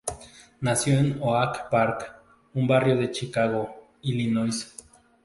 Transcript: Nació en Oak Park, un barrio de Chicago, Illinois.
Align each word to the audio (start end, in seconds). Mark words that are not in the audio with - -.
Nació 0.61 0.97
en 0.97 1.19
Oak 1.21 1.69
Park, 1.69 2.11
un 2.55 2.67
barrio 2.67 2.97
de 2.97 3.11
Chicago, 3.11 3.85
Illinois. 4.01 4.73